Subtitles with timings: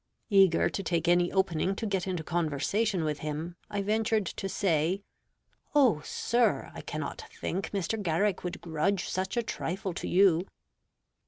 [0.31, 5.03] Eager to take any opening to get into conversation with him, I ventured to say,
[5.75, 8.01] "Oh, sir, I cannot think Mr.
[8.01, 10.47] Garrick would grudge such a trifle to you."